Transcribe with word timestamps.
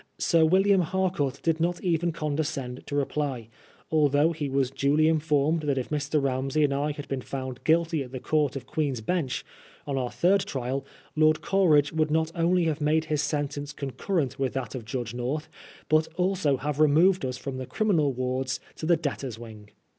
Sir 0.17 0.43
William 0.45 0.81
Harcourt 0.81 1.39
did 1.43 1.59
not 1.59 1.79
even 1.83 2.11
con* 2.11 2.35
descend 2.35 2.81
to 2.87 2.95
reply, 2.95 3.49
although 3.91 4.31
he 4.31 4.49
was 4.49 4.71
duly 4.71 5.07
informed 5.07 5.61
that 5.61 5.77
if 5.77 5.89
Mr. 5.91 6.19
Ramsey 6.19 6.63
and 6.63 6.73
I 6.73 6.91
had 6.91 7.07
been 7.07 7.21
found 7.21 7.63
Ouilty 7.65 8.03
at 8.03 8.11
the 8.11 8.19
Court 8.19 8.55
of 8.55 8.65
Queen's 8.65 8.99
Bench, 8.99 9.45
on 9.85 9.99
our 9.99 10.09
third 10.09 10.39
trial. 10.41 10.83
Lord 11.15 11.43
Cole* 11.43 11.67
ridge 11.67 11.93
would 11.93 12.09
not 12.09 12.31
only 12.33 12.63
have 12.63 12.81
made 12.81 13.05
his 13.13 13.21
sentence 13.21 13.73
concur 13.73 14.15
rent 14.15 14.39
with 14.39 14.53
that 14.53 14.73
of 14.73 14.85
Judge 14.85 15.13
Korth, 15.13 15.47
but 15.87 16.07
also 16.15 16.57
have 16.57 16.79
removed 16.79 17.23
us 17.23 17.37
from 17.37 17.57
the 17.57 17.67
criminal 17.67 18.11
wards 18.11 18.59
to 18.77 18.87
the 18.87 18.97
debtors' 18.97 19.37
wing. 19.37 19.69